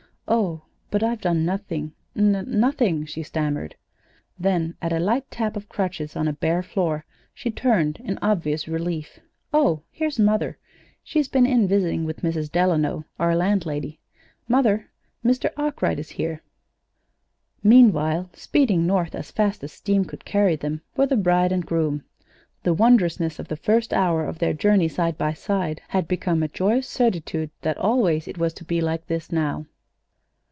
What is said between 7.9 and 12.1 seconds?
in obvious relief. "Oh, here's mother. She's been in visiting